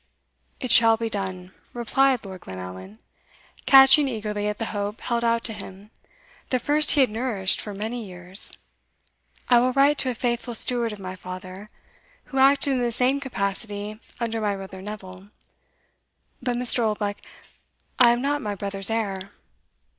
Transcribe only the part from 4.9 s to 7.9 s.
held out to him, the first he had nourished for